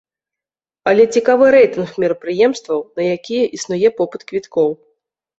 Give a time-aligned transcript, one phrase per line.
[0.91, 4.69] Але цікавы рэйтынг мерапрыемстваў, на якія існуе попыт квіткоў.